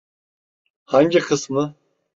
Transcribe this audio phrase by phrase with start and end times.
[0.85, 1.75] Hangi kısmı?